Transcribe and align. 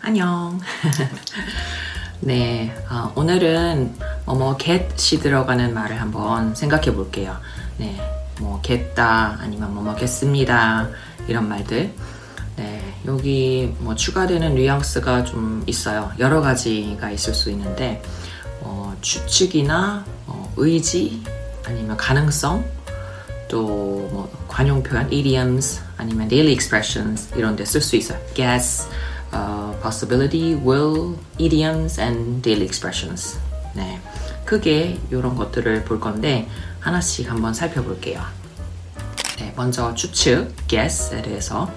안녕. 0.00 0.58
네, 2.20 2.74
어, 2.90 3.12
오늘은 3.14 3.94
뭐뭐 4.26 4.56
get이 4.58 5.20
들어가는 5.22 5.72
말을 5.74 6.00
한번 6.00 6.54
생각해 6.54 6.92
볼게요. 6.94 7.36
네, 7.78 7.98
뭐 8.40 8.60
get다 8.62 9.38
아니면 9.40 9.74
뭐뭐 9.74 9.96
get습니다 9.96 10.88
이런 11.26 11.48
말들. 11.48 11.92
네, 12.56 12.94
여기 13.06 13.74
뭐 13.78 13.94
추가되는 13.94 14.54
뉘앙스가 14.54 15.24
좀 15.24 15.62
있어요. 15.66 16.10
여러 16.18 16.40
가지가 16.40 17.10
있을 17.10 17.34
수 17.34 17.50
있는데 17.50 18.02
어, 18.60 18.96
추측이나 19.00 20.04
어, 20.26 20.52
의지 20.56 21.22
아니면 21.66 21.96
가능성 21.96 22.64
또 23.48 23.98
뭐 24.10 24.30
관용 24.48 24.82
표현 24.82 25.06
idioms 25.06 25.80
아니면 25.96 26.28
daily 26.28 26.52
expressions 26.52 27.30
이런 27.36 27.54
데 27.56 27.64
쓸 27.64 27.80
수 27.80 27.96
있어요. 27.96 28.18
guess, 28.34 28.88
uh, 29.32 29.74
possibility, 29.80 30.54
will, 30.54 31.18
idioms 31.38 32.00
and 32.00 32.42
daily 32.42 32.64
expressions. 32.64 33.38
네, 33.74 34.00
크게 34.44 34.98
이런 35.10 35.36
것들을 35.36 35.84
볼 35.84 36.00
건데 36.00 36.48
하나씩 36.80 37.30
한번 37.30 37.54
살펴볼게요. 37.54 38.22
네, 39.38 39.52
먼저 39.56 39.94
추측, 39.94 40.52
guess에 40.66 41.22
대해서 41.22 41.70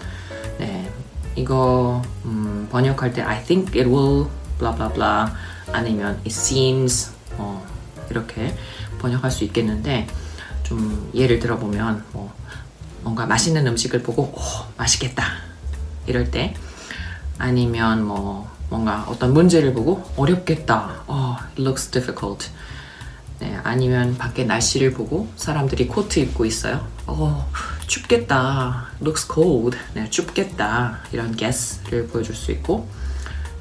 네, 0.58 0.92
이거 1.36 2.02
음, 2.26 2.68
번역할 2.72 3.14
때 3.14 3.22
I 3.22 3.44
think 3.44 3.80
it 3.80 3.90
will 3.90 4.28
blah 4.58 4.76
blah 4.76 4.94
blah 4.94 5.32
아니면 5.72 6.16
it 6.26 6.30
seems 6.30 7.12
어, 7.38 7.66
이렇게 8.10 8.56
번역할 9.00 9.32
수 9.32 9.44
있겠는데 9.44 10.08
좀 10.64 11.12
예를 11.14 11.40
들어보면 11.40 12.06
뭐 12.14 12.34
뭔가 13.02 13.26
맛있는 13.26 13.66
음식을 13.68 14.04
보고 14.04 14.24
오, 14.24 14.42
맛있겠다 14.78 15.24
이럴 16.08 16.32
때 16.32 16.54
아니면 17.42 18.06
뭐 18.06 18.50
뭔가 18.70 19.04
어떤 19.10 19.34
문제를 19.34 19.74
보고 19.74 20.04
어렵겠다 20.16 21.04
어, 21.08 21.38
it 21.52 21.62
looks 21.62 21.88
difficult. 21.90 22.50
네, 23.40 23.60
아니면 23.64 24.16
밖에 24.18 24.44
날씨를 24.44 24.94
보고 24.94 25.28
사람들이 25.36 25.88
코트 25.88 26.20
입고 26.20 26.46
있어요. 26.46 26.86
어, 27.08 27.52
춥겠다 27.88 28.90
looks 29.02 29.28
cold. 29.34 29.76
네, 29.96 30.08
춥겠다 30.10 31.00
이런 31.12 31.36
guess를 31.36 32.08
보여줄 32.08 32.36
수 32.36 32.52
있고 32.52 32.88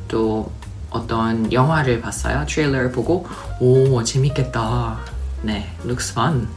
또 0.09 0.53
어떤 0.91 1.51
영화를 1.51 2.03
봤어요. 2.03 2.45
트레일러를 2.47 2.93
보고 2.93 3.27
오 3.61 4.05
재밌겠다. 4.05 5.01
네 5.43 5.75
looks 5.85 6.13
fun. 6.13 6.49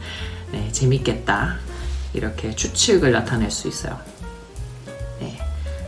네, 0.52 0.70
재밌겠다. 0.70 1.56
이렇게 2.12 2.54
추측을 2.54 3.12
나타낼 3.12 3.50
수 3.50 3.66
있어요. 3.66 3.98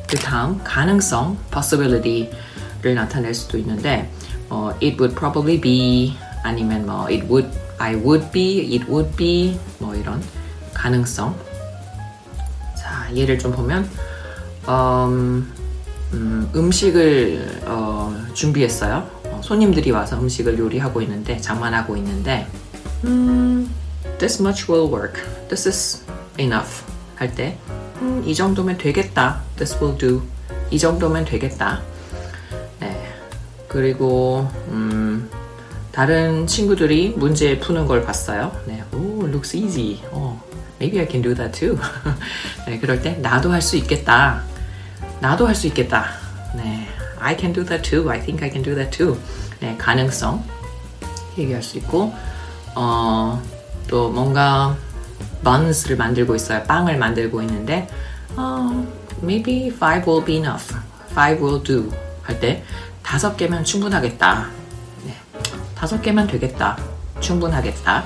네. 0.07 0.17
그 0.17 0.17
다음 0.19 0.63
가능성, 0.63 1.37
possibility를 1.51 2.95
나타낼 2.95 3.35
수도 3.35 3.59
있는데 3.59 4.11
어, 4.49 4.71
it 4.83 4.97
would 4.99 5.15
probably 5.15 5.61
be 5.61 6.17
아니면 6.45 6.87
뭐 6.87 7.07
it 7.07 7.27
would, 7.27 7.49
I 7.79 7.95
would 7.97 8.31
be, 8.31 8.61
it 8.73 8.87
would 8.91 9.17
be 9.17 9.59
뭐 9.79 9.95
이런 9.95 10.23
가능성. 10.75 11.37
자 12.77 13.09
예를 13.15 13.39
좀 13.39 13.53
보면 13.53 13.89
음, 14.69 15.53
음, 16.13 16.71
식을 16.73 17.63
어, 17.67 18.15
준비했어요. 18.35 19.09
어, 19.25 19.41
손님들이 19.43 19.91
와서 19.91 20.17
음식을 20.19 20.59
요리하고 20.59 21.03
있는데 21.03 21.41
장만하고 21.41 21.97
있는데 21.97 22.47
음, 23.05 23.69
This 24.19 24.41
much 24.41 24.71
will 24.71 24.89
work. 24.89 25.21
This 25.49 25.69
is 25.69 26.05
enough. 26.39 26.85
할 27.17 27.35
때, 27.35 27.59
음, 28.01 28.23
이 28.27 28.35
정도면 28.35 28.79
되겠다. 28.79 29.43
This 29.57 29.77
will 29.83 29.97
do. 29.99 30.23
이 30.71 30.79
정도면 30.79 31.25
되겠다. 31.25 31.81
네. 32.81 33.13
그리고, 33.69 34.49
음, 34.69 35.31
다른 35.93 36.47
친구들이 36.47 37.15
문제 37.17 37.59
푸는 37.59 37.87
걸 37.87 38.05
봤어요. 38.05 38.53
네. 38.67 38.83
Oh, 38.93 39.27
looks 39.27 39.57
easy. 39.57 40.03
Oh, 40.13 40.39
maybe 40.79 41.01
I 41.01 41.07
can 41.09 41.23
do 41.23 41.35
that 41.35 41.59
too. 41.59 41.79
네, 42.67 42.79
그럴 42.79 43.01
때, 43.01 43.13
나도 43.23 43.51
할 43.53 43.63
수 43.63 43.77
있겠다. 43.77 44.43
나도 45.21 45.47
할 45.47 45.55
수 45.55 45.67
있겠다. 45.69 46.07
네. 46.55 46.87
I 47.19 47.37
can 47.39 47.53
do 47.53 47.65
that 47.65 47.89
too. 47.89 48.11
I 48.11 48.21
think 48.21 48.45
I 48.45 48.51
can 48.51 48.63
do 48.63 48.75
that 48.75 48.97
too. 48.97 49.17
네, 49.61 49.75
가능성 49.79 50.45
얘기할 51.39 51.63
수 51.63 51.79
있고, 51.79 52.13
어, 52.75 53.43
또 53.89 54.11
뭔가 54.11 54.77
buns를 55.43 55.97
만들고 55.97 56.35
있어요. 56.35 56.63
빵을 56.65 56.99
만들고 56.99 57.41
있는데 57.43 57.89
어, 58.37 58.87
maybe 59.27 59.67
five 59.69 60.07
will 60.07 60.25
be 60.25 60.37
enough. 60.37 60.73
five 61.11 61.43
will 61.43 61.63
do 61.63 61.91
할 62.23 62.39
때 62.41 62.63
다섯 63.03 63.37
개면 63.37 63.65
충분하겠다. 63.65 64.51
네. 65.05 65.15
다섯 65.75 66.01
개면 66.03 66.27
되겠다. 66.27 66.77
충분하겠다. 67.21 68.05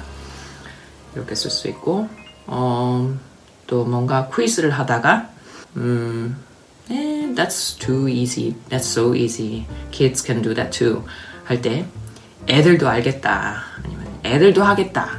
이렇게 1.14 1.34
쓸 1.34 1.50
수 1.50 1.68
있고 1.68 2.08
어, 2.46 3.14
또 3.66 3.84
뭔가 3.84 4.28
퀴즈를 4.34 4.70
하다가 4.70 5.28
음, 5.76 6.36
eh, 6.90 7.34
that's 7.34 7.78
too 7.78 8.08
easy. 8.08 8.54
That's 8.68 8.86
so 8.90 9.14
easy. 9.14 9.66
Kids 9.90 10.24
can 10.24 10.42
do 10.42 10.54
that 10.54 10.70
too. 10.76 11.04
할 11.44 11.60
때 11.62 11.86
애들도 12.48 12.88
알겠다. 12.88 13.62
아니면 13.84 14.06
애들도 14.24 14.62
하겠다. 14.62 15.18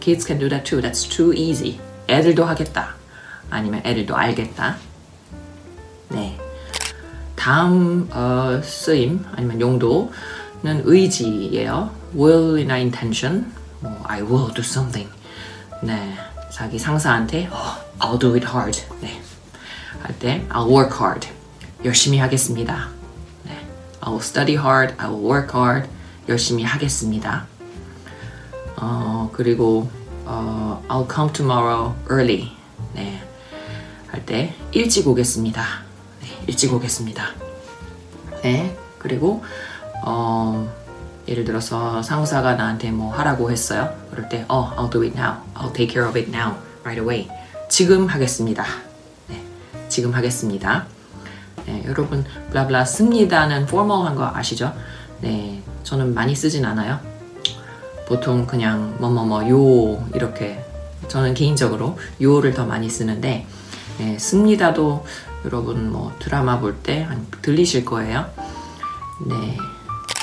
Kids 0.00 0.26
can 0.26 0.38
do 0.38 0.48
that 0.48 0.64
too. 0.68 0.80
That's 0.82 1.08
too 1.08 1.32
easy. 1.34 1.78
애들도 2.08 2.44
하겠다. 2.44 2.94
아니면 3.54 3.82
애들도 3.84 4.16
알겠다. 4.16 4.76
네. 6.08 6.36
다음 7.36 8.08
어, 8.12 8.60
쓰임 8.64 9.24
아니면 9.32 9.60
용도는 9.60 10.82
의지예요. 10.84 11.90
will이나 12.16 12.74
intention. 12.74 13.52
뭐, 13.78 14.02
I 14.04 14.22
will 14.22 14.52
do 14.52 14.60
something. 14.60 15.08
네. 15.82 16.16
자기 16.50 16.78
상사한테 16.80 17.48
oh, 17.52 17.80
I'll 18.00 18.18
do 18.18 18.34
it 18.34 18.44
hard. 18.44 18.82
네. 19.00 19.20
할 20.02 20.18
때 20.18 20.44
I'll 20.48 20.68
work 20.68 20.92
hard. 20.98 21.28
열심히 21.84 22.18
하겠습니다. 22.18 22.88
네. 23.44 23.52
I'll 24.00 24.18
study 24.18 24.56
hard. 24.56 24.94
I 24.98 25.08
will 25.08 25.24
work 25.24 25.56
hard. 25.56 25.88
열심히 26.28 26.64
하겠습니다. 26.64 27.46
어, 28.76 29.30
그리고 29.32 29.88
어, 30.24 30.82
I'll 30.88 31.08
come 31.08 31.32
tomorrow 31.32 31.94
early. 32.10 32.50
네. 32.94 33.22
할 34.14 34.24
때 34.24 34.54
일찍 34.70 35.08
오겠습니다. 35.08 35.64
네, 36.22 36.28
일찍 36.46 36.72
오겠습니다. 36.72 37.30
네. 38.42 38.76
그리고 38.98 39.42
어, 40.06 40.72
예를 41.26 41.44
들어서 41.44 42.00
상사가 42.00 42.54
나한테 42.54 42.92
뭐 42.92 43.12
하라고 43.12 43.50
했어요. 43.50 43.92
그럴 44.12 44.28
때 44.28 44.46
oh, 44.48 44.70
I'll 44.76 44.88
do 44.90 45.02
it 45.02 45.18
now. 45.18 45.38
I'll 45.54 45.74
take 45.74 45.92
care 45.92 46.06
of 46.06 46.16
it 46.16 46.30
now. 46.30 46.54
right 46.84 47.00
away. 47.00 47.28
지금 47.68 48.06
하겠습니다. 48.06 48.64
네. 49.26 49.42
지금 49.88 50.14
하겠습니다. 50.14 50.86
네, 51.66 51.82
여러분 51.86 52.24
블라블라 52.50 52.84
씁니다는 52.84 53.64
formal한 53.64 54.14
거 54.14 54.30
아시죠? 54.32 54.72
네. 55.22 55.60
저는 55.82 56.14
많이 56.14 56.36
쓰진 56.36 56.64
않아요. 56.64 57.00
보통 58.06 58.46
그냥 58.46 58.94
뭐뭐뭐 59.00 59.48
요 59.50 60.06
이렇게 60.14 60.64
저는 61.08 61.34
개인적으로 61.34 61.98
요를 62.20 62.54
더 62.54 62.64
많이 62.64 62.88
쓰는데 62.88 63.46
네, 63.98 64.18
씁니다도 64.18 65.04
여러분 65.44 65.90
뭐 65.92 66.14
드라마 66.18 66.58
볼 66.58 66.76
때 66.82 67.06
들리실 67.42 67.84
거예요. 67.84 68.26
네. 69.26 69.56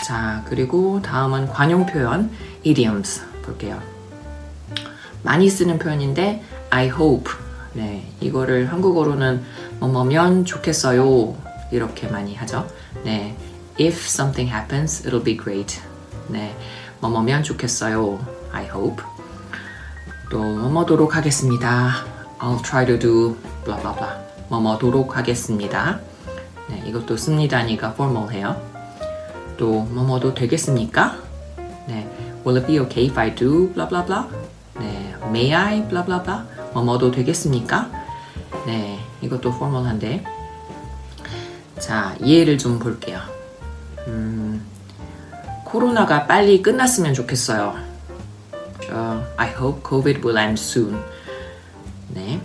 자, 0.05 0.43
그리고 0.47 1.01
다음은 1.01 1.47
관용 1.47 1.85
표현 1.85 2.31
idioms 2.65 3.21
볼게요. 3.43 3.79
많이 5.23 5.49
쓰는 5.49 5.77
표현인데 5.79 6.43
I 6.71 6.87
hope. 6.87 7.31
네, 7.73 8.11
이거를 8.19 8.71
한국어로는 8.71 9.43
뭐뭐면 9.79 10.45
좋겠어요. 10.45 11.35
이렇게 11.71 12.07
많이 12.07 12.35
하죠. 12.35 12.67
네. 13.03 13.37
If 13.79 14.05
something 14.05 14.51
happens, 14.53 15.03
it'll 15.03 15.23
be 15.23 15.37
great. 15.37 15.79
네. 16.27 16.55
뭐뭐면 16.99 17.43
좋겠어요. 17.43 18.19
I 18.51 18.65
hope. 18.65 19.03
또 20.29 20.39
뭐뭐도록 20.39 21.15
하겠습니다. 21.15 22.05
I'll 22.39 22.61
try 22.63 22.85
to 22.85 22.97
do 22.99 23.37
blah. 23.63 23.79
뭐뭐도록 24.49 25.15
하겠습니다. 25.15 25.99
네, 26.69 26.83
이것도 26.85 27.17
씁니다니까 27.17 27.91
formal해요. 27.91 28.61
또 29.57 29.81
뭐뭐도 29.83 30.33
되겠습니까? 30.33 31.17
네, 31.87 32.07
will 32.45 32.57
it 32.57 32.67
be 32.67 32.79
okay 32.79 33.07
if 33.07 33.19
I 33.19 33.33
do 33.33 33.71
blah? 33.73 33.87
네, 34.79 35.15
may 35.27 35.53
I 35.53 35.87
blah? 35.87 36.03
뭐뭐도 36.73 37.11
되겠습니까? 37.11 37.89
네, 38.65 38.99
이것도 39.21 39.49
formal한데. 39.49 40.23
자, 41.79 42.15
예를 42.23 42.57
좀 42.57 42.77
볼게요. 42.77 43.19
음, 44.07 44.65
코로나가 45.65 46.27
빨리 46.27 46.61
끝났으면 46.61 47.13
좋겠어요. 47.13 47.75
저, 48.83 49.23
I 49.37 49.49
hope 49.49 49.81
COVID 49.87 50.21
will 50.21 50.37
end 50.37 50.61
soon. 50.61 51.01
네. 52.09 52.41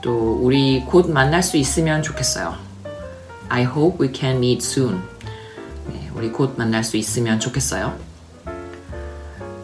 또 0.00 0.38
우리 0.42 0.84
곧 0.84 1.10
만날 1.10 1.42
수 1.42 1.56
있으면 1.56 2.02
좋겠어요. 2.02 2.54
I 3.48 3.64
hope 3.64 4.06
we 4.06 4.14
can 4.14 4.36
meet 4.36 4.64
soon. 4.64 5.02
네, 5.88 6.10
우리 6.14 6.30
곧 6.30 6.54
만날 6.56 6.84
수 6.84 6.96
있으면 6.96 7.40
좋겠어요. 7.40 7.98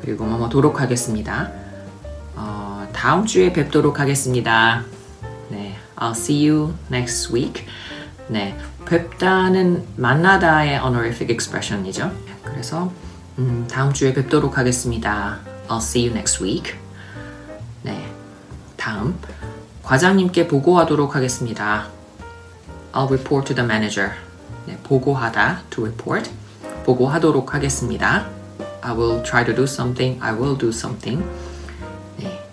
그리고 0.03 0.25
뭐뭐 0.25 0.49
도록 0.49 0.81
하겠습니다. 0.81 1.51
어, 2.35 2.87
다음 2.93 3.25
주에 3.25 3.53
뵙도록 3.53 3.99
하겠습니다. 3.99 4.85
네, 5.49 5.77
I'll 5.97 6.11
see 6.11 6.49
you 6.49 6.75
next 6.91 7.33
week. 7.33 7.65
네, 8.29 8.59
뵙다는 8.85 9.87
만나다의 9.97 10.79
honorific 10.79 11.33
expression이죠. 11.33 12.13
그래서 12.45 12.93
음, 13.39 13.67
다음 13.71 13.93
주에 13.93 14.13
뵙도록 14.13 14.59
하겠습니다. 14.59 15.39
I'll 15.69 15.79
see 15.79 16.07
you 16.07 16.15
next 16.17 16.43
week. 16.43 16.75
네, 17.83 18.07
다음 18.77 19.19
과장님께 19.87 20.49
보고하도록 20.49 21.15
하겠습니다. 21.15 21.87
I'll 22.93 23.07
report 23.07 23.47
to 23.47 23.55
the 23.55 23.65
manager. 23.65 24.11
네, 24.67 24.77
보고하다 24.83 25.63
to 25.71 25.85
report. 25.85 26.29
보고하도록 26.85 27.55
하겠습니다. 27.55 28.27
I 28.83 28.97
will 28.97 29.23
try 29.23 29.45
to 29.45 29.55
do 29.55 29.63
something. 29.63 30.21
I 30.21 30.33
will 30.33 30.59
do 30.59 30.71
something. 30.71 31.25
네. 32.19 32.45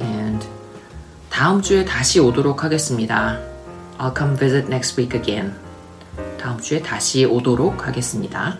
And 0.00 0.46
다음 1.28 1.60
주에 1.60 1.84
다시 1.84 2.20
오도록 2.20 2.62
하겠습니다. 2.62 3.40
I'll 3.98 4.16
come 4.16 4.36
visit 4.36 4.68
next 4.68 4.96
week 4.96 5.18
again. 5.18 5.52
다음 6.38 6.60
주에 6.60 6.80
다시 6.80 7.24
오도록 7.24 7.88
하겠습니다. 7.88 8.58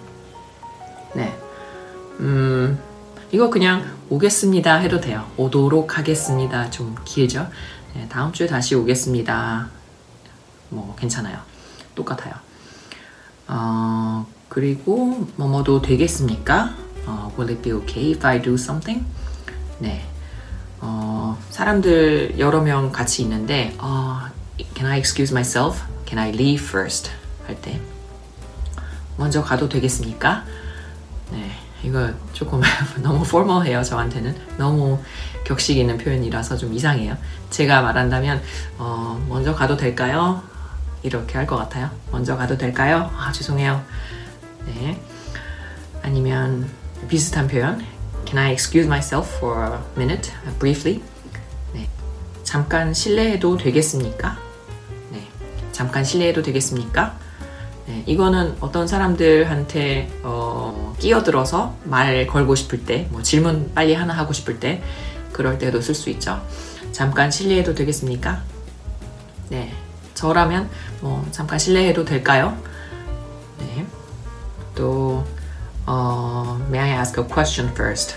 네. 1.14 1.38
음, 2.18 2.76
이거 3.30 3.50
그냥 3.50 3.84
오겠습니다 4.08 4.74
해도 4.78 5.00
돼요. 5.00 5.30
오도록 5.36 5.96
하겠습니다. 5.96 6.68
좀 6.70 6.96
길죠? 7.04 7.46
네, 7.94 8.08
다음 8.08 8.32
주에 8.32 8.46
다시 8.46 8.74
오겠습니다. 8.74 9.68
뭐 10.70 10.94
괜찮아요. 10.98 11.38
똑같아요. 11.94 12.34
어, 13.48 14.26
그리고 14.48 15.26
뭐뭐도 15.36 15.82
되겠습니까? 15.82 16.74
어, 17.06 17.32
will 17.36 17.50
it 17.52 17.62
be 17.62 17.72
okay 17.72 18.12
if 18.12 18.24
I 18.26 18.40
do 18.40 18.54
something? 18.54 19.04
네. 19.78 20.06
어, 20.80 21.38
사람들 21.50 22.38
여러 22.38 22.60
명 22.60 22.92
같이 22.92 23.22
있는데 23.22 23.74
어, 23.78 24.20
Can 24.74 24.90
I 24.90 24.98
excuse 24.98 25.32
myself? 25.32 25.82
Can 26.06 26.18
I 26.18 26.30
leave 26.30 26.64
first? 26.64 27.10
할 27.46 27.56
때 27.60 27.80
먼저 29.16 29.42
가도 29.42 29.68
되겠습니까? 29.68 30.44
네, 31.32 31.50
이거 31.82 32.10
조금 32.32 32.60
너무 33.02 33.24
포멀해요 33.24 33.82
저한테는 33.82 34.36
너무 34.58 34.98
격식 35.44 35.78
있는 35.78 35.96
표현이라서 35.98 36.56
좀 36.56 36.72
이상해요. 36.74 37.16
제가 37.50 37.82
말한다면 37.82 38.42
어, 38.78 39.24
먼저 39.28 39.54
가도 39.54 39.76
될까요? 39.76 40.42
이렇게 41.02 41.38
할 41.38 41.46
것 41.46 41.56
같아요. 41.56 41.90
먼저 42.12 42.36
가도 42.36 42.58
될까요? 42.58 43.10
아 43.16 43.32
죄송해요. 43.32 43.82
네. 44.66 45.00
아니면 46.02 46.68
비슷한 47.08 47.48
표현 47.48 47.84
Can 48.26 48.38
I 48.38 48.52
excuse 48.52 48.86
myself 48.86 49.36
for 49.38 49.72
a 49.74 49.78
minute, 49.96 50.30
briefly? 50.58 51.02
네. 51.72 51.88
잠깐 52.44 52.92
실례해도 52.94 53.56
되겠습니까? 53.56 54.38
네. 55.10 55.26
잠깐 55.72 56.04
실례해도 56.04 56.42
되겠습니까? 56.42 57.18
네. 57.86 58.02
이거는 58.06 58.56
어떤 58.60 58.86
사람들한테 58.86 60.08
어, 60.22 60.94
끼어들어서 60.98 61.74
말 61.84 62.26
걸고 62.26 62.54
싶을 62.54 62.84
때, 62.84 63.08
뭐 63.10 63.22
질문 63.22 63.72
빨리 63.74 63.94
하나 63.94 64.14
하고 64.14 64.32
싶을 64.32 64.60
때, 64.60 64.82
그럴 65.32 65.58
때도 65.58 65.80
쓸 65.80 65.94
수 65.94 66.10
있죠. 66.10 66.40
잠깐 66.92 67.30
실례해도 67.30 67.74
되겠습니까? 67.74 68.42
네. 69.48 69.72
저라면 70.14 70.68
뭐 71.00 71.26
잠깐 71.30 71.58
실례해도 71.58 72.04
될까요? 72.04 72.56
네. 73.58 73.86
또 74.74 75.24
어, 75.86 76.60
May 76.68 76.90
I 76.92 76.98
ask 76.98 77.20
a 77.20 77.26
question 77.26 77.72
first? 77.72 78.16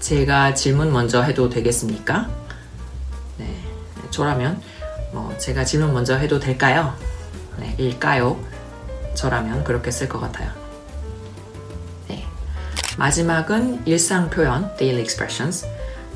제가 0.00 0.54
질문 0.54 0.92
먼저 0.92 1.22
해도 1.22 1.48
되겠습니까? 1.48 2.28
네. 3.38 3.56
저라면 4.10 4.60
뭐 5.12 5.36
제가 5.38 5.64
질문 5.64 5.92
먼저 5.94 6.16
해도 6.16 6.38
될까요? 6.38 6.94
네. 7.58 7.74
일까요? 7.78 8.38
저라면 9.14 9.64
그렇게 9.64 9.90
쓸 9.90 10.08
것 10.08 10.20
같아요. 10.20 10.50
네. 12.08 12.24
마지막은 12.96 13.82
일상 13.86 14.30
표현, 14.30 14.74
daily 14.76 15.00
expressions. 15.02 15.66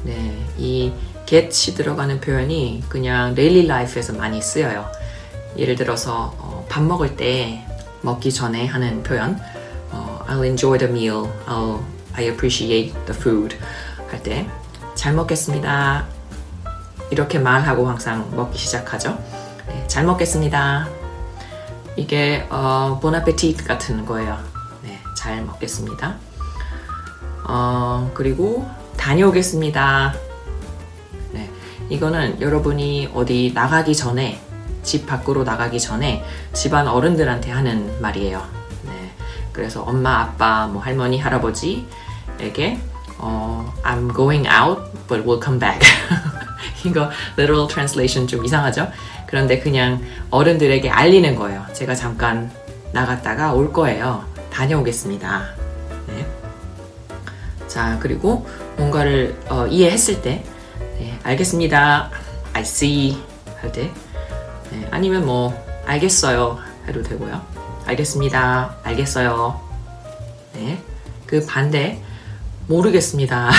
네. 0.03 0.47
이 0.59 0.93
get이 1.27 1.75
들어가는 1.75 2.21
표현이 2.21 2.85
그냥 2.89 3.35
daily 3.35 3.65
life에서 3.65 4.13
많이 4.13 4.41
쓰여요. 4.41 4.91
예를 5.57 5.75
들어서 5.77 6.35
어, 6.39 6.67
밥 6.69 6.83
먹을 6.83 7.17
때 7.17 7.65
먹기 8.03 8.33
전에 8.33 8.67
하는 8.67 9.03
표현 9.03 9.41
어, 9.91 10.25
I'll 10.29 10.45
enjoy 10.45 10.79
the 10.79 10.93
meal. 10.93 11.29
I'll, 11.47 11.81
I 12.15 12.27
appreciate 12.29 12.93
the 13.07 13.15
food 13.19 13.57
할 14.11 14.23
때 14.23 14.47
잘 14.97 15.15
먹겠습니다. 15.15 16.07
이렇게 17.11 17.39
말하고 17.39 17.89
항상 17.89 18.29
먹기 18.35 18.59
시작하죠. 18.59 19.17
네, 19.69 19.85
잘 19.87 20.05
먹겠습니다. 20.05 20.89
이게 21.97 22.47
어, 22.51 23.01
appetit 23.03 23.65
같은 23.65 24.05
거예요. 24.05 24.39
네, 24.83 25.01
잘 25.17 25.43
먹겠습니다. 25.45 26.17
어, 27.49 28.11
그리고 28.15 28.69
다녀오겠습니다. 28.97 30.15
네, 31.33 31.51
이거는 31.89 32.41
여러분이 32.41 33.11
어디 33.15 33.53
나가기 33.55 33.95
전에 33.95 34.41
집 34.83 35.07
밖으로 35.07 35.45
나가기 35.45 35.81
전에 35.81 36.25
집안 36.53 36.87
어른들한테 36.87 37.51
하는 37.51 38.01
말이에요. 38.01 38.47
네, 38.85 39.13
그래서 39.53 39.83
엄마, 39.83 40.21
아빠, 40.21 40.67
뭐 40.67 40.83
할머니, 40.83 41.19
할아버지에게 41.19 42.79
어, 43.19 43.73
I'm 43.83 44.15
going 44.15 44.47
out, 44.47 44.83
but 45.09 45.27
will 45.27 45.41
come 45.43 45.59
back. 45.59 45.81
이거 46.85 47.11
literal 47.39 47.67
translation 47.69 48.29
좀 48.29 48.45
이상하죠? 48.45 48.91
그런데 49.27 49.59
그냥 49.59 50.01
어른들에게 50.31 50.89
알리는 50.89 51.35
거예요. 51.35 51.65
제가 51.73 51.95
잠깐 51.95 52.51
나갔다가 52.93 53.53
올 53.53 53.73
거예요. 53.73 54.25
다녀오겠습니다. 54.51 55.45
네. 56.07 56.27
자, 57.67 57.99
그리고 58.01 58.47
뭔가를 58.77 59.37
어, 59.49 59.67
이해했을 59.67 60.23
때, 60.23 60.45
네, 60.99 61.19
알겠습니다. 61.23 62.11
I 62.53 62.63
see 62.63 63.23
할 63.61 63.73
때, 63.73 63.93
네, 64.71 64.89
아니면 64.91 65.27
뭐 65.27 65.55
알겠어요 65.85 66.59
해도 66.89 67.03
되고요. 67.03 67.43
알겠습니다. 67.85 68.77
알겠어요. 68.83 69.61
네, 70.55 70.83
그 71.27 71.45
반대 71.45 72.03
모르겠습니다. 72.67 73.51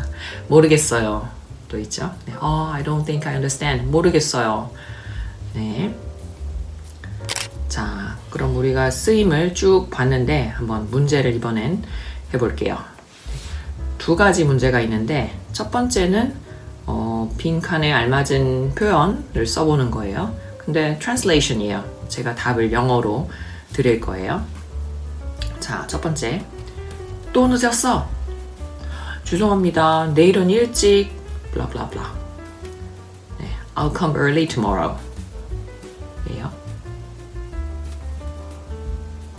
모르겠어요. 0.48 1.28
또 1.68 1.78
있죠. 1.80 2.14
네, 2.24 2.32
oh, 2.40 2.72
I 2.72 2.82
don't 2.82 3.04
think 3.04 3.28
I 3.28 3.34
understand. 3.34 3.90
모르겠어요. 3.90 4.70
네. 5.56 5.94
자, 7.66 8.18
그럼 8.28 8.56
우리가 8.56 8.90
쓰임을 8.90 9.54
쭉 9.54 9.88
봤는데 9.90 10.48
한번 10.48 10.90
문제를 10.90 11.34
이번엔 11.34 11.82
해볼게요. 12.34 12.78
두 13.96 14.16
가지 14.16 14.44
문제가 14.44 14.80
있는데 14.82 15.34
첫 15.52 15.70
번째는 15.70 16.34
어, 16.84 17.34
빈칸에 17.38 17.90
알맞은 17.90 18.74
표현을 18.74 19.46
써보는 19.46 19.90
거예요. 19.90 20.36
근데 20.58 20.98
translation이에요. 20.98 21.82
제가 22.08 22.34
답을 22.34 22.70
영어로 22.70 23.30
드릴 23.72 23.98
거예요. 23.98 24.44
자, 25.58 25.86
첫 25.86 26.02
번째. 26.02 26.44
또 27.32 27.48
늦었어. 27.48 28.06
죄송합니다. 29.24 30.12
내일은 30.14 30.50
일찍 30.50 31.10
blah. 31.52 31.66
네, 33.38 33.48
I'll 33.74 33.96
come 33.96 34.14
early 34.14 34.46
tomorrow. 34.46 35.05
예요. 36.30 36.52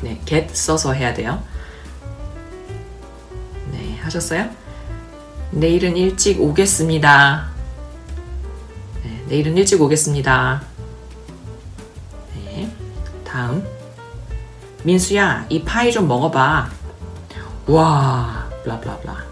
네, 0.02 0.22
get 0.26 0.54
써서 0.54 0.94
해야 0.94 1.14
돼요. 1.14 1.44
네, 3.72 3.98
하셨어요? 3.98 4.50
내일은 5.52 5.98
일찍 5.98 6.40
오겠습니다. 6.42 7.50
네, 9.04 9.24
내일은 9.28 9.58
일찍 9.58 9.82
오겠습니다. 9.82 10.62
네, 12.36 12.72
다음. 13.26 13.66
민수야, 14.84 15.48
이 15.50 15.64
파이 15.64 15.92
좀 15.92 16.08
먹어봐. 16.08 16.70
와, 17.68 18.50
blah. 19.02 19.24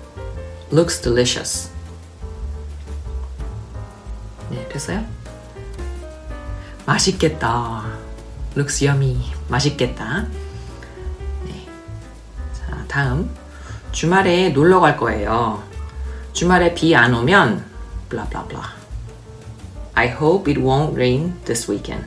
Looks 0.72 1.02
delicious. 1.02 1.70
네, 4.50 4.68
됐어요? 4.70 5.06
맛있겠다. 6.86 7.86
Looks 8.56 8.86
yummy. 8.86 9.18
맛있겠다. 9.50 10.28
네. 11.46 11.68
자, 12.54 12.86
다음. 12.88 13.30
주말에 13.92 14.50
놀러 14.50 14.80
갈 14.80 14.98
거예요. 14.98 15.64
주말에 16.34 16.74
비 16.74 16.96
안 16.96 17.14
오면 17.14 17.66
blah. 18.10 18.30
I 19.94 20.08
hope 20.10 20.50
it 20.52 20.60
won't 20.60 20.94
rain 20.96 21.36
this 21.46 21.70
weekend. 21.72 22.06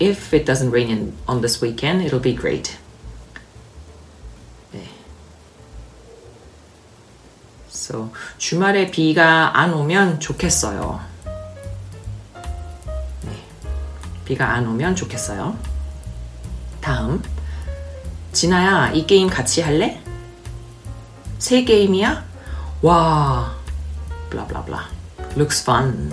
if 0.00 0.32
it 0.32 0.46
doesn't 0.46 0.70
rain 0.70 0.88
in, 0.88 1.12
on 1.28 1.42
this 1.42 1.60
weekend, 1.60 2.02
it'll 2.02 2.18
be 2.18 2.34
great. 2.34 2.78
네. 4.72 4.88
So, 7.68 8.10
주말에 8.38 8.90
비가 8.90 9.58
안 9.58 9.74
오면 9.74 10.20
좋겠어요. 10.20 11.00
비가 14.30 14.54
안 14.54 14.64
오면 14.64 14.94
좋겠어요. 14.94 15.58
다음. 16.80 17.20
진아야, 18.30 18.92
이 18.92 19.04
게임 19.04 19.28
같이 19.28 19.60
할래? 19.60 20.00
새 21.40 21.64
게임이야? 21.64 22.24
와, 22.82 23.56
blah. 24.30 24.86
Looks 25.36 25.62
fun. 25.62 26.12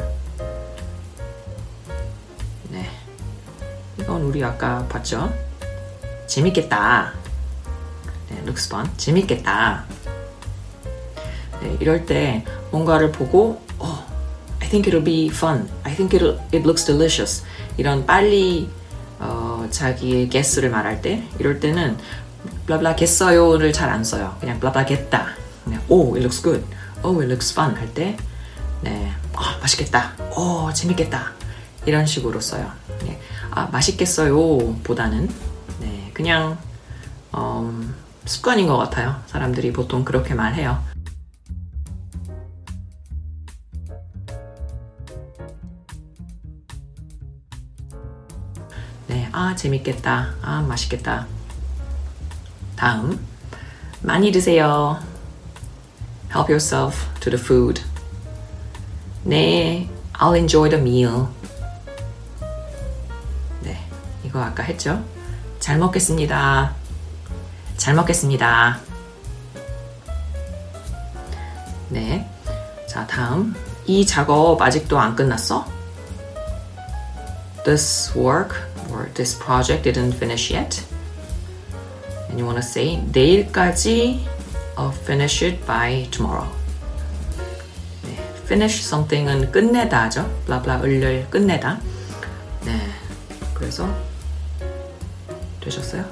네. 2.72 2.90
이건 4.00 4.24
우리 4.24 4.44
아까 4.44 4.84
봤죠? 4.88 5.32
재밌겠다. 6.26 7.14
네, 8.32 8.38
looks 8.42 8.66
fun. 8.66 8.90
재밌겠다. 8.98 9.86
네, 11.62 11.78
이럴 11.80 12.08
때 12.08 12.44
뭔가를 12.72 13.12
보고, 13.12 13.62
oh, 13.78 14.00
I 14.60 14.68
think 14.68 14.92
it'll 14.92 15.06
be 15.06 15.28
fun. 15.28 15.70
I 15.84 15.94
think 15.94 16.18
it'll, 16.18 16.40
it 16.52 16.64
looks 16.66 16.84
delicious. 16.84 17.44
이런 17.78 18.06
빨리 18.06 18.70
어, 19.20 19.68
자기의 19.70 20.30
guess를 20.30 20.70
말할 20.70 21.02
때 21.02 21.24
이럴 21.40 21.60
때는 21.60 21.98
블라블라 22.66 22.96
겠어요를 22.96 23.74
잘 23.74 23.90
안 23.90 24.04
써요. 24.04 24.36
그냥 24.40 24.60
블라블라 24.60 24.86
겠다. 24.86 25.28
그냥 25.64 25.82
oh, 25.90 26.16
it 26.16 26.20
looks 26.20 26.42
good. 26.42 26.64
Oh, 27.04 27.20
it 27.22 27.32
looks 27.32 27.52
fun 27.54 27.76
할 27.76 27.94
때, 27.94 28.18
네, 28.82 29.12
아, 29.36 29.58
맛있겠다. 29.62 30.14
오, 30.36 30.72
재밌겠다. 30.74 31.32
이런 31.86 32.06
식으로 32.06 32.42
써요. 32.42 32.72
네, 33.04 33.20
아, 33.52 33.68
맛있겠어요 33.72 34.76
보다는, 34.84 35.30
네, 35.80 36.12
그냥, 36.14 36.58
음, 37.36 37.94
습관인 38.26 38.68
것 38.68 38.78
같아요. 38.78 39.16
사람들이 39.28 39.72
보통 39.74 40.04
그렇게 40.04 40.34
말해요. 40.34 40.82
아, 49.40 49.54
재밌겠다. 49.56 50.34
아, 50.42 50.62
맛있겠다. 50.68 51.28
다음, 52.76 53.24
많이 54.02 54.32
드세요. 54.32 55.00
Help 56.32 56.52
yourself 56.52 57.06
to 57.20 57.30
the 57.30 57.40
food. 57.40 57.84
네, 59.22 59.92
I'll 60.14 60.36
enjoy 60.36 60.72
the 60.72 60.82
meal. 60.82 61.28
네, 63.62 63.80
이거 64.24 64.42
아까 64.42 64.64
했죠? 64.64 65.04
잘 65.60 65.78
먹겠습니다. 65.78 66.74
잘 67.78 67.94
먹겠습니다. 67.94 68.80
네. 71.90 72.28
자, 72.90 73.06
다음. 73.06 73.54
이 73.86 74.04
작업 74.04 74.60
아직도 74.60 74.98
안 75.00 75.16
끝났어? 75.16 75.64
This 77.64 78.18
work 78.18 78.77
or 78.98 79.10
this 79.14 79.38
project 79.38 79.84
didn't 79.84 80.14
finish 80.14 80.50
yet. 80.52 80.84
And 82.30 82.40
you 82.40 82.46
want 82.46 82.58
to 82.58 82.64
say 82.64 82.98
내일까지 83.12 84.26
uh, 84.78 84.92
finish 84.92 85.44
it 85.44 85.66
by 85.66 86.08
tomorrow. 86.12 86.48
네, 88.04 88.18
finish 88.46 88.82
something은 88.82 89.52
끝내다죠. 89.52 90.28
블라블라 90.46 90.82
을을 90.82 91.28
끝내다. 91.30 91.80
네, 92.66 92.82
그래서 93.54 93.88
되셨어요? 95.62 96.04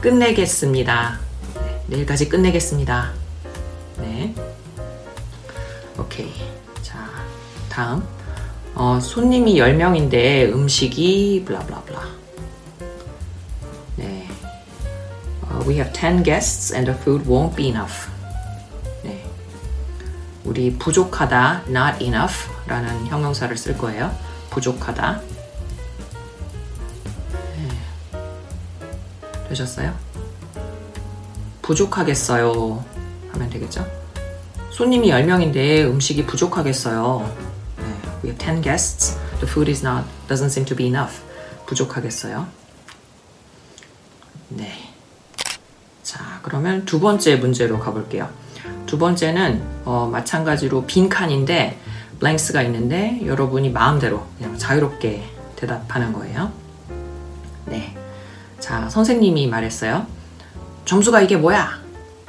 끝내겠습니다. 0.00 1.18
네, 1.54 1.82
내일까지 1.86 2.28
끝내겠습니다. 2.28 3.12
네. 3.98 4.34
오케이. 5.98 6.32
자, 6.82 7.08
다음. 7.68 8.15
어, 8.78 9.00
손님이 9.00 9.54
10명인데 9.54 10.52
음식이 10.52 11.44
블라블라블라. 11.46 12.00
네. 13.96 14.28
Uh, 15.50 15.66
we 15.66 15.76
have 15.76 15.90
10 15.94 16.22
guests 16.22 16.74
and 16.74 16.84
the 16.84 17.00
food 17.00 17.24
won't 17.26 17.56
be 17.56 17.68
enough. 17.68 18.10
네. 19.02 19.24
우리 20.44 20.76
부족하다, 20.76 21.62
not 21.68 22.04
enough 22.04 22.50
라는 22.66 23.06
형용사를 23.06 23.56
쓸 23.56 23.78
거예요. 23.78 24.14
부족하다. 24.50 25.22
네. 27.56 28.18
되셨어요? 29.48 29.94
부족하겠어요. 31.62 32.84
하면 33.32 33.50
되겠죠? 33.50 33.86
손님이 34.68 35.08
10명인데 35.08 35.86
음식이 35.86 36.26
부족하겠어요. 36.26 37.45
네. 38.26 38.32
We 38.32 38.32
have 38.32 38.38
10 38.38 38.62
guests. 38.62 39.16
The 39.38 39.46
food 39.46 39.70
is 39.70 39.84
not, 39.84 40.04
doesn't 40.28 40.50
seem 40.50 40.66
to 40.66 40.76
be 40.76 40.86
enough. 40.86 41.22
부족하겠어요. 41.66 42.46
네. 44.48 44.72
자, 46.02 46.40
그러면 46.42 46.84
두 46.84 47.00
번째 47.00 47.36
문제로 47.36 47.78
가볼게요. 47.78 48.28
두 48.86 48.98
번째는 48.98 49.62
어, 49.84 50.08
마찬가지로 50.10 50.86
빈 50.86 51.08
칸인데 51.08 51.78
블랭스가 52.20 52.62
있는데 52.62 53.20
여러분이 53.24 53.70
마음대로 53.70 54.26
그냥 54.38 54.56
자유롭게 54.56 55.24
대답하는 55.56 56.12
거예요. 56.12 56.52
네. 57.66 57.96
자, 58.60 58.88
선생님이 58.88 59.48
말했어요. 59.48 60.06
점수가 60.84 61.20
이게 61.22 61.36
뭐야? 61.36 61.80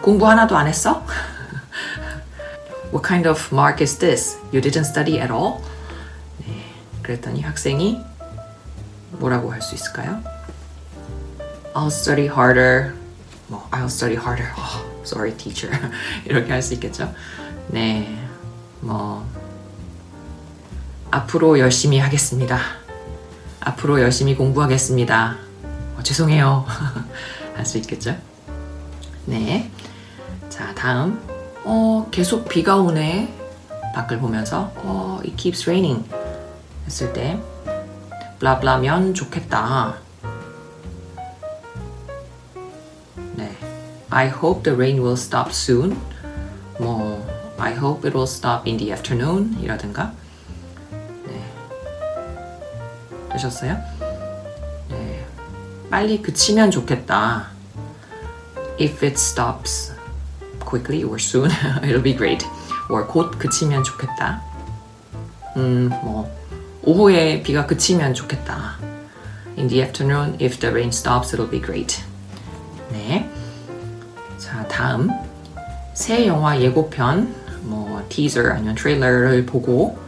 공부 0.01 0.27
하나도 0.27 0.57
안 0.57 0.67
했어? 0.67 1.05
What 2.91 3.07
kind 3.07 3.27
of 3.27 3.53
mark 3.53 3.81
is 3.81 3.97
this? 3.97 4.37
You 4.51 4.61
didn't 4.61 4.85
study 4.85 5.19
at 5.19 5.31
all? 5.31 5.61
네. 7.07 7.13
그랬더니 7.13 7.41
학생이 7.41 8.01
뭐라고 9.11 9.51
할 9.51 9.61
수 9.61 9.75
있을까요? 9.75 10.21
I'll 11.73 11.87
study 11.87 12.27
harder. 12.27 12.93
뭐, 13.47 13.65
I'll 13.71 13.85
study 13.85 14.17
harder. 14.17 14.51
Oh, 14.57 14.85
sorry, 15.03 15.31
teacher. 15.37 15.71
이렇게 16.25 16.51
할 16.51 16.61
수 16.61 16.73
있겠죠? 16.73 17.13
네. 17.69 18.13
뭐, 18.81 19.25
앞으로 21.11 21.59
열심히 21.59 21.97
하겠습니다. 21.99 22.59
앞으로 23.61 24.01
열심히 24.01 24.35
공부하겠습니다. 24.35 25.37
어, 25.97 26.03
죄송해요. 26.03 26.65
할 27.55 27.65
수 27.65 27.77
있겠죠? 27.77 28.17
네. 29.25 29.71
자, 30.49 30.73
다음. 30.75 31.21
어, 31.63 32.07
계속 32.11 32.49
비가 32.49 32.75
오네. 32.77 33.33
밖을 33.95 34.19
보면서, 34.19 34.71
어, 34.77 35.19
it 35.23 35.35
keeps 35.37 35.63
raining. 35.69 36.03
했을 36.87 37.13
때, 37.13 37.39
블라블라면 38.39 39.13
좋겠다. 39.13 39.97
네. 43.35 43.55
I 44.09 44.27
hope 44.29 44.63
the 44.63 44.75
rain 44.75 44.99
will 44.99 45.17
stop 45.17 45.49
soon. 45.51 45.99
뭐, 46.79 47.23
I 47.57 47.73
hope 47.73 48.07
it 48.07 48.17
will 48.17 48.27
stop 48.27 48.67
in 48.67 48.77
the 48.77 48.91
afternoon. 48.91 49.57
이라든가. 49.59 50.13
네. 51.25 51.53
되셨어요? 53.33 53.77
네. 54.89 55.25
빨리 55.91 56.21
그치면 56.21 56.71
좋겠다. 56.71 57.49
If 58.79 59.05
it 59.05 59.15
stops 59.19 59.91
quickly 60.63 61.03
or 61.03 61.17
soon, 61.19 61.49
it'll 61.83 62.01
be 62.03 62.15
great. 62.15 62.45
or 62.89 63.05
곧 63.05 63.37
그치면 63.37 63.83
좋겠다. 63.83 64.41
음, 65.57 65.89
뭐, 66.03 66.31
오후에 66.87 67.43
비가 67.43 67.65
그치면 67.65 68.13
좋겠다. 68.13 68.77
In 69.57 69.67
the 69.67 69.81
afternoon, 69.83 70.37
if 70.39 70.57
the 70.57 70.71
rain 70.71 70.87
stops, 70.87 71.35
it'll 71.35 71.51
be 71.51 71.59
great. 71.59 72.01
네. 72.93 73.29
자, 74.37 74.65
다음. 74.69 75.09
새 75.93 76.25
영화 76.27 76.57
예고편, 76.61 77.35
뭐, 77.63 78.01
teaser 78.07 78.53
아니면 78.53 78.75
트레일러를 78.75 79.45
보고, 79.45 79.99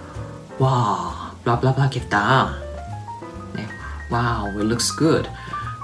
와, 0.57 1.33
블라블라블라겠다. 1.43 2.55
네. 3.55 3.67
Wow, 4.09 4.57
it 4.57 4.65
looks 4.65 4.95
good. 4.95 5.29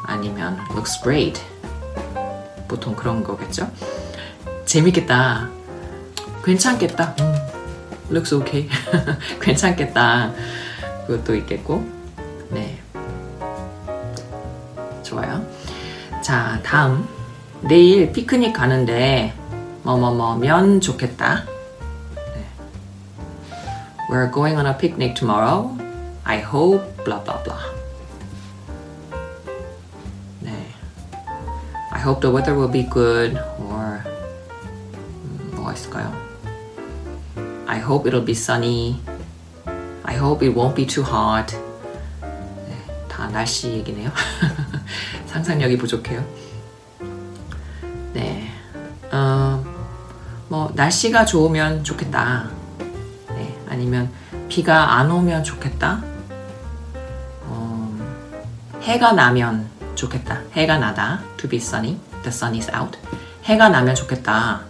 아니면 0.06 0.58
looks 0.72 0.98
great. 1.04 1.42
보통 2.70 2.96
그런 2.96 3.22
거겠죠? 3.22 3.70
재밌겠다. 4.64 5.50
괜찮겠다. 6.46 7.16
음, 7.20 7.36
looks 8.12 8.34
okay. 8.34 8.70
괜찮겠다. 9.42 10.32
그것도 11.08 11.36
있겠고. 11.36 11.86
네. 12.50 12.80
좋아요. 15.04 15.46
자, 16.22 16.60
다음. 16.64 17.08
내일 17.62 18.12
피크닉 18.12 18.54
가는데 18.54 19.34
뭐뭐뭐면 19.84 20.82
좋겠다. 20.82 21.46
네. 22.16 22.46
We're 24.10 24.32
going 24.32 24.58
on 24.58 24.66
a 24.66 24.78
picnic 24.78 25.16
tomorrow. 25.16 25.76
I 26.24 26.40
hope 26.40 26.84
blah 27.04 27.24
blah 27.24 27.42
blah. 27.44 27.62
네. 30.42 30.52
I 31.92 32.00
hope 32.02 32.22
the 32.22 32.32
weather 32.32 32.56
will 32.56 32.72
be 32.72 32.84
good 32.84 33.38
or 33.60 34.02
음, 35.24 35.52
뭐가 35.56 35.74
있을까요? 35.74 36.14
I 37.68 37.80
hope 37.80 38.08
it'll 38.10 38.26
be 38.26 38.34
sunny. 38.34 39.00
I 40.08 40.16
hope 40.18 40.46
it 40.46 40.56
won't 40.56 40.76
be 40.76 40.86
too 40.86 41.04
hot. 41.04 41.56
네, 42.22 43.08
다 43.10 43.28
날씨 43.28 43.70
얘기네요. 43.72 44.12
상상력이 45.28 45.78
부족해요. 45.78 46.24
네. 48.14 48.52
어, 49.12 49.64
뭐 50.48 50.72
날씨가 50.76 51.26
좋으면 51.26 51.84
좋겠다. 51.84 52.50
네, 53.30 53.60
아니면 53.68 54.12
비가 54.48 54.98
안 54.98 55.10
오면 55.10 55.44
좋겠다. 55.44 56.04
어, 57.44 57.98
해가 58.82 59.14
나면 59.14 59.68
좋겠다. 59.96 60.42
해가 60.54 60.78
나다. 60.78 61.20
To 61.38 61.50
be 61.50 61.58
sunny. 61.58 61.98
The 62.22 62.30
sun 62.30 62.54
is 62.54 62.72
out. 62.76 62.98
해가 63.44 63.70
나면 63.70 63.96
좋겠다. 63.96 64.62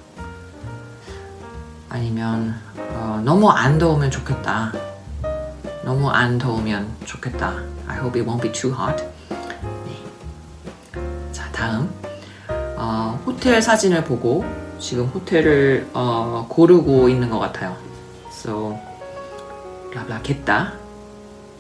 아니면 1.90 2.60
어, 2.78 3.22
너무 3.24 3.50
안 3.50 3.78
더우면 3.78 4.12
좋겠다. 4.12 4.95
너무 5.86 6.10
안 6.10 6.40
더우면 6.40 6.96
좋겠다. 7.06 7.54
I 7.88 7.98
hope 8.00 8.20
it 8.20 8.28
won't 8.28 8.42
be 8.42 8.52
too 8.52 8.74
hot. 8.74 9.04
네. 9.86 11.32
자, 11.32 11.50
다음. 11.52 11.94
어, 12.76 13.22
호텔 13.24 13.62
사진을 13.62 14.04
보고 14.04 14.44
지금 14.80 15.06
호텔을 15.06 15.92
어, 15.94 16.48
고르고 16.50 17.08
있는 17.08 17.30
것 17.30 17.38
같아요. 17.38 17.78
So, 18.32 18.80
블라블라겠다. 19.92 20.74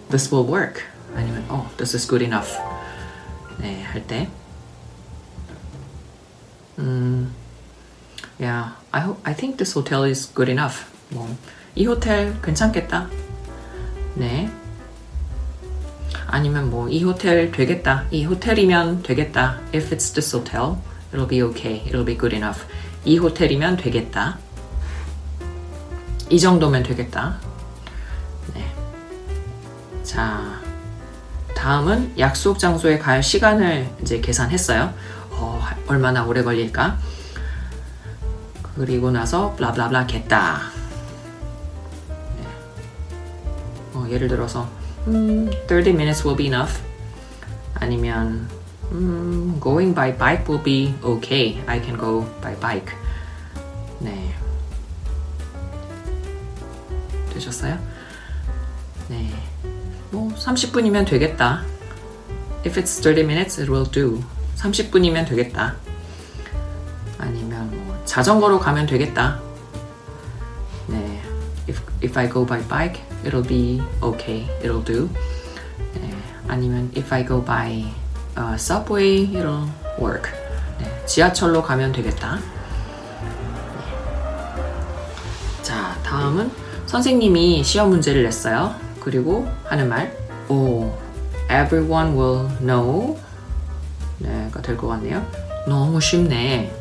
This 0.09 0.33
will 0.33 0.51
work. 0.51 0.81
아니면 1.15 1.45
oh, 1.51 1.67
this 1.77 1.95
is 1.95 2.07
good 2.07 2.25
enough. 2.25 2.57
네, 3.59 3.83
할 3.83 4.07
때. 4.07 4.27
음, 6.79 7.31
yeah, 8.39 8.73
I 8.91 9.01
hope, 9.01 9.21
I 9.23 9.35
think 9.35 9.57
this 9.57 9.77
hotel 9.77 10.03
is 10.03 10.33
good 10.33 10.51
enough. 10.51 10.83
뭐, 11.09 11.29
이 11.75 11.85
호텔 11.85 12.41
괜찮겠다. 12.41 13.07
네. 14.15 14.49
아니면 16.27 16.69
뭐, 16.69 16.89
이 16.89 17.03
호텔 17.03 17.51
되겠다. 17.51 18.05
이 18.11 18.25
호텔이면 18.25 19.03
되겠다. 19.03 19.59
If 19.73 19.95
it's 19.95 20.13
this 20.13 20.35
hotel, 20.35 20.77
it'll 21.13 21.27
be 21.27 21.41
okay. 21.41 21.83
It'll 21.85 22.05
be 22.05 22.17
good 22.17 22.35
enough. 22.35 22.65
이 23.03 23.17
호텔이면 23.17 23.77
되겠다. 23.77 24.37
이 26.29 26.39
정도면 26.39 26.83
되겠다. 26.83 27.37
네. 28.53 28.65
자, 30.03 30.59
다음은 31.55 32.17
약속 32.17 32.57
장소에 32.57 32.97
갈 32.97 33.21
시간을 33.21 33.89
이제 34.01 34.19
계산했어요. 34.21 34.93
어, 35.31 35.61
얼마나 35.87 36.25
오래 36.25 36.41
걸릴까? 36.41 36.97
그리고 38.75 39.11
나서 39.11 39.55
블라블라블라 39.55 40.07
겠다. 40.07 40.74
어, 44.05 44.09
예를 44.09 44.27
들어서 44.27 44.69
음, 45.07 45.49
30 45.67 45.89
minutes 45.89 46.25
will 46.25 46.37
be 46.37 46.47
enough. 46.47 46.81
아니면 47.75 48.47
음, 48.91 49.59
going 49.61 49.93
by 49.93 50.15
bike 50.17 50.45
will 50.47 50.63
be 50.63 50.95
okay. 51.03 51.61
I 51.65 51.81
can 51.81 51.97
go 51.97 52.25
by 52.41 52.55
bike. 52.59 52.93
네. 53.99 54.33
되셨어요? 57.33 57.77
네. 59.09 59.29
뭐 60.11 60.33
30분이면 60.35 61.07
되겠다. 61.07 61.63
If 62.65 62.79
it's 62.79 63.01
30 63.01 63.25
minutes, 63.25 63.59
it 63.59 63.71
will 63.71 63.89
do. 63.89 64.23
30분이면 64.57 65.27
되겠다. 65.27 65.75
아니면 67.17 67.69
뭐 67.71 68.01
자전거로 68.05 68.59
가면 68.59 68.87
되겠다. 68.87 69.39
네. 70.87 71.21
If, 71.67 71.81
if 72.03 72.17
I 72.17 72.29
go 72.29 72.45
by 72.45 72.65
bike, 72.67 73.03
it'll 73.25 73.43
be 73.45 73.81
okay. 74.01 74.47
It'll 74.61 74.83
do. 74.83 75.09
네. 75.95 76.09
아니면 76.47 76.91
if 76.95 77.11
I 77.13 77.23
go 77.25 77.41
by 77.43 77.83
uh, 78.37 78.55
subway, 78.55 79.25
it'll 79.33 79.67
work. 79.99 80.29
네. 80.79 81.05
지하철로 81.05 81.61
가면 81.63 81.91
되겠다. 81.91 82.37
네. 82.37 83.31
자, 85.63 85.95
다음은 86.03 86.51
선생님이 86.85 87.63
시험 87.63 87.89
문제를 87.89 88.23
냈어요. 88.23 88.75
그리고 88.99 89.47
하는 89.65 89.89
말, 89.89 90.15
오, 90.49 90.91
everyone 91.49 92.17
will 92.17 92.47
know. 92.59 93.17
네가 94.19 94.61
될 94.61 94.77
것 94.77 94.87
같네요. 94.87 95.25
너무 95.67 95.99
쉽네. 95.99 96.71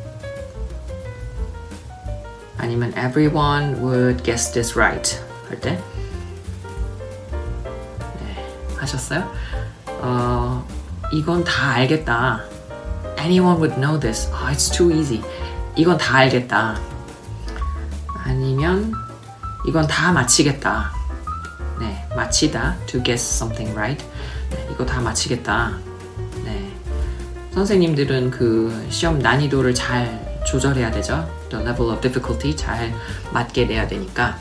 아니면 2.58 2.92
everyone 2.96 3.74
would 3.82 4.22
guess 4.22 4.52
this 4.52 4.78
right 4.78 5.18
할 5.48 5.60
때. 5.60 5.78
네, 8.84 8.90
하셨어요? 8.90 9.32
어, 9.86 10.68
이건 11.10 11.42
다 11.42 11.70
알겠다. 11.70 12.42
Anyone 13.18 13.58
would 13.58 13.80
know 13.80 13.98
this. 13.98 14.28
Oh, 14.30 14.52
it's 14.52 14.70
too 14.70 14.92
easy. 14.92 15.22
이건 15.74 15.96
다 15.96 16.18
알겠다. 16.18 16.78
아니면 18.24 18.92
이건 19.66 19.86
다 19.86 20.12
맞히겠다. 20.12 20.92
네, 21.80 22.06
맞히다. 22.14 22.76
To 22.86 23.02
guess 23.02 23.24
something 23.24 23.72
right. 23.74 24.04
네, 24.50 24.68
이거 24.70 24.84
다 24.84 25.00
맞히겠다. 25.00 25.72
네. 26.44 26.70
선생님들은 27.54 28.30
그 28.30 28.86
시험 28.90 29.18
난이도를 29.18 29.74
잘 29.74 30.42
조절해야 30.46 30.90
되죠. 30.90 31.26
The 31.48 31.64
level 31.64 31.90
of 31.90 32.02
difficulty 32.02 32.54
잘 32.54 32.92
맞게 33.32 33.64
내야 33.64 33.88
되니까. 33.88 34.36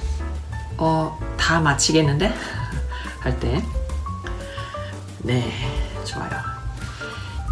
어, 0.78 1.18
다 1.38 1.62
맞히겠는데? 1.62 2.34
할 3.22 3.40
때. 3.40 3.64
네, 5.24 5.54
좋아요. 6.04 6.30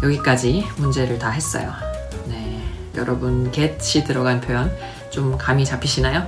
여기까지 0.02 0.66
문제를 0.76 1.18
다 1.18 1.30
했어요. 1.30 1.72
네, 2.26 2.62
여러분 2.94 3.50
get이 3.50 4.04
들어간 4.06 4.42
표현 4.42 4.70
좀 5.10 5.38
감이 5.38 5.64
잡히시나요? 5.64 6.26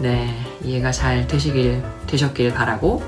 네, 0.00 0.44
이해가 0.64 0.90
잘 0.90 1.28
되시길 1.28 1.84
되셨길 2.08 2.52
바라고. 2.52 3.02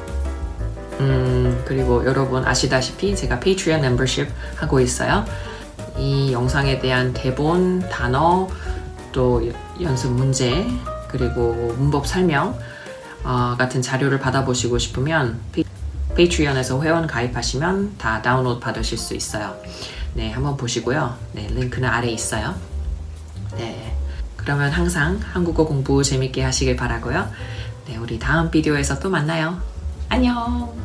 음, 1.01 1.63
그리고 1.67 2.05
여러분 2.05 2.45
아시다시피 2.45 3.17
제가 3.17 3.41
Patreon 3.41 3.81
멤버십 3.81 4.29
하고 4.57 4.79
있어요. 4.79 5.25
이 5.97 6.33
영상에 6.33 6.79
대한 6.79 7.13
대본, 7.13 7.89
단어, 7.89 8.49
또 9.11 9.51
연습 9.81 10.13
문제, 10.13 10.65
그리고 11.09 11.75
문법 11.77 12.07
설명 12.07 12.57
어, 13.25 13.57
같은 13.59 13.83
자료를 13.83 14.21
받아보시고 14.21 14.79
싶으면 14.79 15.41
Patreon에서 16.19 16.83
회원 16.83 17.07
가입하시면 17.07 17.97
다 17.97 18.21
다운로드 18.21 18.59
받으실 18.59 18.99
수 18.99 19.15
있어요. 19.15 19.57
네, 20.15 20.33
한번 20.33 20.57
보시고요. 20.57 21.17
네, 21.33 21.47
링크는 21.47 21.89
아래 21.89 22.09
있어요. 22.09 22.57
네. 23.57 23.97
그러면 24.37 24.73
항상 24.73 25.21
한국어 25.23 25.65
공부 25.65 26.03
재밌게 26.03 26.43
하시길 26.43 26.75
바라고요. 26.77 27.31
네, 27.87 27.97
우리 27.97 28.19
다음 28.19 28.51
비디오에서 28.51 28.99
또 28.99 29.09
만나요. 29.11 29.61
안녕! 30.09 30.77